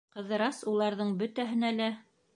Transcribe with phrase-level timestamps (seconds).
[0.19, 1.91] Ҡыҙырас уларҙың бөтәһенә лә: